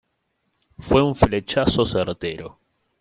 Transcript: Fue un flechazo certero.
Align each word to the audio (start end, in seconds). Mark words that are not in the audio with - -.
Fue 0.79 1.03
un 1.03 1.13
flechazo 1.13 1.85
certero. 1.85 2.59